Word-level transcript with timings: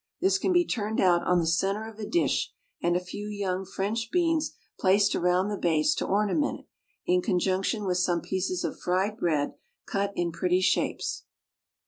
This 0.19 0.39
can 0.39 0.51
be 0.51 0.65
turned 0.65 0.99
out 0.99 1.21
on 1.27 1.37
the 1.37 1.45
centre 1.45 1.87
of 1.87 1.99
a 1.99 2.07
dish, 2.07 2.51
and 2.81 2.95
a 2.95 2.99
few 2.99 3.27
young 3.27 3.63
French 3.67 4.09
beans 4.09 4.55
placed 4.79 5.13
round 5.13 5.51
the 5.51 5.57
base 5.57 5.93
to 5.93 6.07
ornament 6.07 6.61
it, 6.61 6.65
in 7.05 7.21
conjunction 7.21 7.85
with 7.85 7.99
some 7.99 8.21
pieces 8.21 8.63
of 8.63 8.79
fried 8.79 9.15
bread 9.17 9.53
cut 9.85 10.11
into 10.15 10.35
pretty 10.35 10.59
shapes. 10.61 11.25